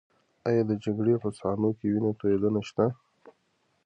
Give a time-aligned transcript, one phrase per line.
[0.47, 2.85] ایا د جګړې په صحنو کې وینه تویدنه شته؟